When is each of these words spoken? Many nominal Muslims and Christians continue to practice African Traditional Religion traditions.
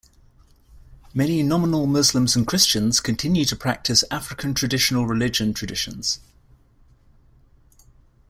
Many 1.13 1.43
nominal 1.43 1.85
Muslims 1.85 2.35
and 2.35 2.47
Christians 2.47 2.99
continue 2.99 3.45
to 3.45 3.55
practice 3.55 4.03
African 4.09 4.55
Traditional 4.55 5.05
Religion 5.05 5.53
traditions. 5.53 6.19